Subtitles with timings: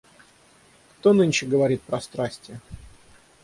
[0.97, 2.59] Кто нынче говорит про страсти?